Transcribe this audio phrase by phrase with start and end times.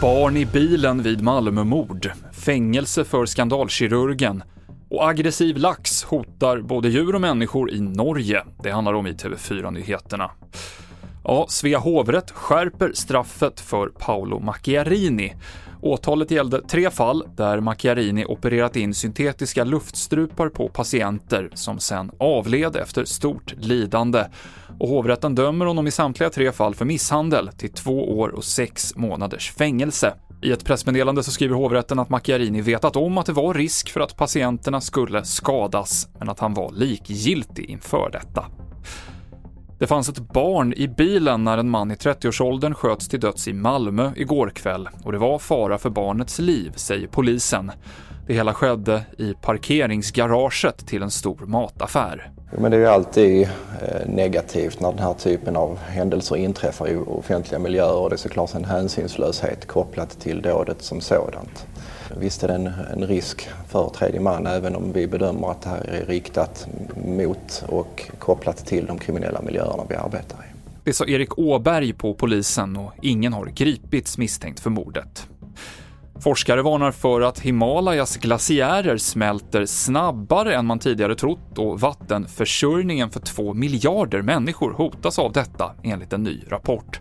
[0.00, 4.42] Barn i bilen vid Malmömord, fängelse för skandalkirurgen
[4.90, 8.44] och aggressiv lax hotar både djur och människor i Norge.
[8.62, 10.30] Det handlar om i TV4-nyheterna.
[11.30, 15.34] Ja, Svea hovrätt skärper straffet för Paolo Macchiarini.
[15.80, 22.76] Åtalet gällde tre fall där Macchiarini opererat in syntetiska luftstrupar på patienter som sen avled
[22.76, 24.24] efter stort lidande.
[24.80, 28.96] Och hovrätten dömer honom i samtliga tre fall för misshandel till två år och sex
[28.96, 30.14] månaders fängelse.
[30.42, 34.00] I ett pressmeddelande så skriver hovrätten att Macchiarini vetat om att det var risk för
[34.00, 38.44] att patienterna skulle skadas, men att han var likgiltig inför detta.
[39.78, 43.52] Det fanns ett barn i bilen när en man i 30-årsåldern sköts till döds i
[43.52, 47.72] Malmö igår kväll och det var fara för barnets liv, säger polisen.
[48.28, 52.30] Det hela skedde i parkeringsgaraget till en stor mataffär.
[52.58, 56.96] Men det är ju alltid eh, negativt när den här typen av händelser inträffar i
[56.96, 61.66] offentliga miljöer och det är såklart en hänsynslöshet kopplat till dådet som sådant.
[62.20, 65.68] Visst är det en, en risk för tredje man även om vi bedömer att det
[65.68, 66.68] här är riktat
[67.06, 70.58] mot och kopplat till de kriminella miljöerna vi arbetar i.
[70.84, 75.28] Det sa Erik Åberg på polisen och ingen har gripits misstänkt för mordet.
[76.20, 83.20] Forskare varnar för att Himalayas glaciärer smälter snabbare än man tidigare trott och vattenförsörjningen för
[83.20, 87.00] två miljarder människor hotas av detta, enligt en ny rapport.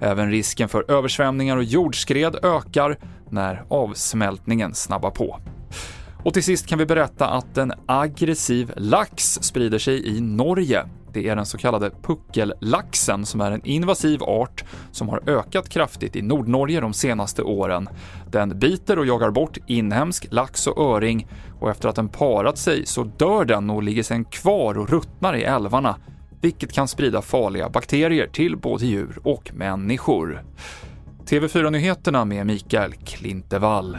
[0.00, 2.98] Även risken för översvämningar och jordskred ökar
[3.30, 5.40] när avsmältningen snabbar på.
[6.24, 10.86] Och till sist kan vi berätta att en aggressiv lax sprider sig i Norge.
[11.16, 16.16] Det är den så kallade puckellaxen som är en invasiv art som har ökat kraftigt
[16.16, 17.88] i Nordnorge de senaste åren.
[18.30, 21.28] Den biter och jagar bort inhemsk lax och öring
[21.60, 25.36] och efter att den parat sig så dör den och ligger sen kvar och ruttnar
[25.36, 25.96] i älvarna,
[26.40, 30.44] vilket kan sprida farliga bakterier till både djur och människor.
[31.26, 33.98] TV4-nyheterna med Mikael Klintevall.